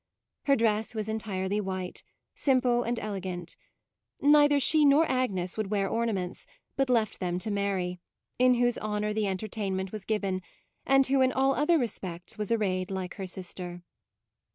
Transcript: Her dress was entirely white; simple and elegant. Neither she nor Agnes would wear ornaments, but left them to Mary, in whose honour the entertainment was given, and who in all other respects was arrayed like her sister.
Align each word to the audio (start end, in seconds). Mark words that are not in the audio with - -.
Her 0.45 0.55
dress 0.55 0.95
was 0.95 1.07
entirely 1.07 1.61
white; 1.61 2.01
simple 2.33 2.81
and 2.81 2.97
elegant. 2.99 3.55
Neither 4.19 4.59
she 4.59 4.83
nor 4.83 5.05
Agnes 5.05 5.57
would 5.57 5.69
wear 5.69 5.87
ornaments, 5.87 6.47
but 6.75 6.89
left 6.89 7.19
them 7.19 7.37
to 7.37 7.51
Mary, 7.51 7.99
in 8.39 8.55
whose 8.55 8.79
honour 8.79 9.13
the 9.13 9.27
entertainment 9.27 9.91
was 9.91 10.05
given, 10.05 10.41
and 10.87 11.05
who 11.05 11.21
in 11.21 11.31
all 11.31 11.53
other 11.53 11.77
respects 11.77 12.35
was 12.35 12.51
arrayed 12.51 12.89
like 12.89 13.13
her 13.17 13.27
sister. 13.27 13.83